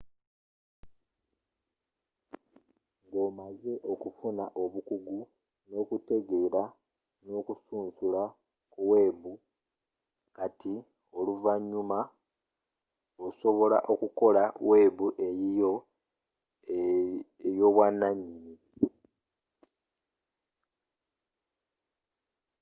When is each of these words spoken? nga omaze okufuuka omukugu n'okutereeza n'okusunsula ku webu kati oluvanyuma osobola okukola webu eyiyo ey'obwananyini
nga 3.05 3.19
omaze 3.29 3.71
okufuuka 3.91 4.45
omukugu 4.63 5.19
n'okutereeza 5.69 6.63
n'okusunsula 7.25 8.23
ku 8.71 8.79
webu 8.91 9.31
kati 10.35 10.73
oluvanyuma 11.17 11.99
osobola 13.25 13.77
okukola 13.93 14.43
webu 14.69 15.07
eyiyo 15.27 15.73
ey'obwananyini 17.47 18.55